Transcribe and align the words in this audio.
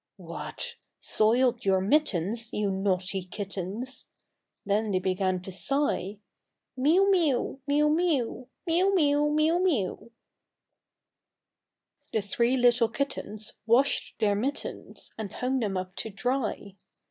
What! 0.17 0.77
soiled 0.99 1.63
your 1.63 1.79
mittens, 1.79 2.51
you 2.53 2.71
naughty 2.71 3.21
kittens!' 3.21 4.07
Then 4.65 4.89
they 4.89 4.97
began 4.97 5.43
to 5.43 5.51
sigh, 5.51 6.17
"Miew, 6.75 7.11
miew, 7.11 7.61
miew, 7.67 7.87
miew, 7.87 8.49
Miew, 8.65 8.95
miew, 8.95 9.29
miew, 9.31 9.59
miew." 9.59 10.11
THE 12.11 12.21
THREE 12.23 12.57
LITTLE 12.57 12.89
KITTENS. 12.89 12.89
The 12.89 12.89
three 12.89 12.89
little 12.89 12.89
kittens 12.89 13.53
washed 13.67 14.15
their 14.17 14.33
mittens, 14.35 15.11
And 15.19 15.33
hung 15.33 15.59
them 15.59 15.77
up 15.77 15.93
to 15.97 16.09
dry. 16.09 16.73